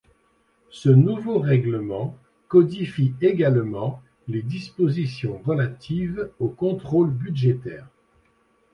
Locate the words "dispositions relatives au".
4.41-6.47